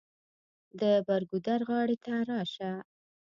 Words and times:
د 0.79 0.81
بر 1.07 1.21
ګودر 1.29 1.59
غاړې 1.69 1.97
ته 2.05 2.13
راشه. 2.29 2.71